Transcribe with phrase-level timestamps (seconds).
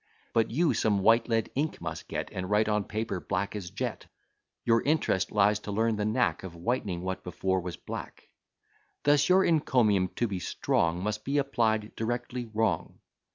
[0.33, 4.07] But you some white lead ink must get And write on paper black as jet;
[4.65, 8.27] Your interest lies to learn the knack Of whitening what before was black.
[9.03, 12.97] Thus your encomium, to be strong, Must be applied directly wrong.